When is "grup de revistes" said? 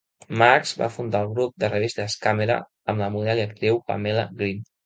1.35-2.17